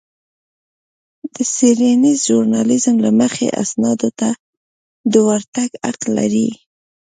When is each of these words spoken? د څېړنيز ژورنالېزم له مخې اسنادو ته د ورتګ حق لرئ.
د 1.33 1.35
څېړنيز 1.53 2.17
ژورنالېزم 2.27 2.95
له 3.05 3.11
مخې 3.19 3.47
اسنادو 3.63 4.09
ته 4.19 4.29
د 5.11 5.13
ورتګ 5.27 5.69
حق 5.83 6.01
لرئ. 6.15 6.49